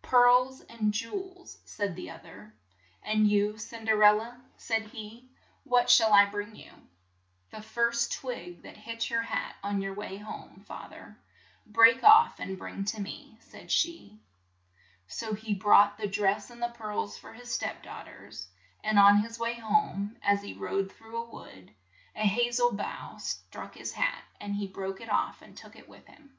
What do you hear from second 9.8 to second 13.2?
your way home, fa ther, break off and bring to